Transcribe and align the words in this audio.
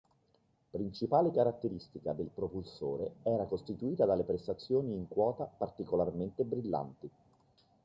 Principale 0.71 1.29
caratteristica 1.29 2.13
del 2.13 2.31
propulsore 2.33 3.17
era 3.21 3.43
costituita 3.43 4.03
dalle 4.03 4.23
prestazioni 4.23 4.95
in 4.95 5.07
quota 5.07 5.43
particolarmente 5.43 6.43
brillanti. 6.43 7.07